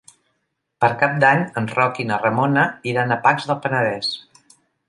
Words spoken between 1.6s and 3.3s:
en Roc i na Ramona iran a